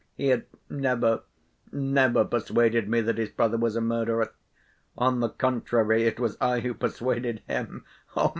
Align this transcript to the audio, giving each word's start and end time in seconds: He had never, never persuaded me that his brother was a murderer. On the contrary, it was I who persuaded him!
He 0.15 0.29
had 0.29 0.45
never, 0.67 1.21
never 1.71 2.25
persuaded 2.25 2.89
me 2.89 3.01
that 3.01 3.19
his 3.19 3.29
brother 3.29 3.57
was 3.57 3.75
a 3.75 3.81
murderer. 3.81 4.33
On 4.97 5.19
the 5.19 5.29
contrary, 5.29 6.05
it 6.07 6.19
was 6.19 6.37
I 6.41 6.61
who 6.61 6.73
persuaded 6.73 7.43
him! 7.47 7.85